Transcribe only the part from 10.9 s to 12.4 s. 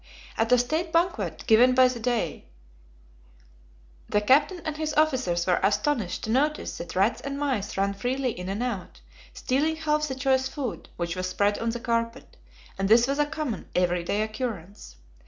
which was spread on the carpet;